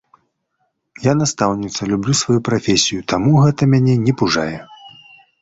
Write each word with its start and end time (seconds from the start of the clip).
Я 1.03 1.13
настаўніца, 1.19 1.81
люблю 1.91 2.15
сваю 2.21 2.39
прафесію, 2.49 2.99
таму 3.15 3.45
гэта 3.45 3.71
мяне 3.75 3.95
не 4.09 4.13
пужае. 4.25 4.51